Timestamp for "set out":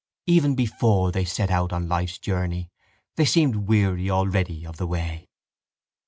1.23-1.71